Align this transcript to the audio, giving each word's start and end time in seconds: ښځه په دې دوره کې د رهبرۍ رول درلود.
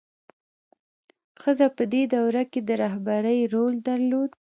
ښځه 1.41 1.67
په 1.77 1.83
دې 1.93 2.03
دوره 2.15 2.43
کې 2.51 2.59
د 2.67 2.69
رهبرۍ 2.83 3.39
رول 3.53 3.73
درلود. 3.87 4.31